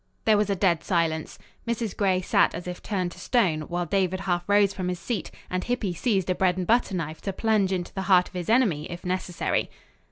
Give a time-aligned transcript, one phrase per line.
[0.25, 1.37] There was a dead silence.
[1.67, 1.95] Mrs.
[1.95, 5.63] Gray sat as if turned to stone, while David half rose from his seat and
[5.63, 8.89] Hippy seized a bread and butter knife to plunge into the heart of his enemy,
[8.89, 9.69] if necessary.